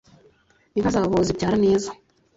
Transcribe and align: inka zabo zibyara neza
inka 0.75 0.89
zabo 0.95 1.17
zibyara 1.27 1.57
neza 1.65 1.89